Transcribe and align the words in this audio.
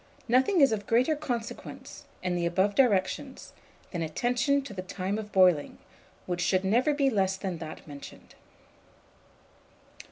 Nothing 0.27 0.61
is 0.61 0.71
of 0.71 0.87
greater 0.87 1.15
consequence, 1.15 2.05
in 2.23 2.35
the 2.35 2.47
above 2.47 2.73
directions, 2.73 3.53
than 3.91 4.01
attention 4.01 4.63
to 4.63 4.73
the 4.73 4.81
time 4.81 5.19
of 5.19 5.31
boiling, 5.31 5.77
which 6.25 6.41
should 6.41 6.65
never 6.65 6.91
be 6.91 7.11
less 7.11 7.37
than 7.37 7.59
that 7.59 7.87
mentioned. 7.87 8.33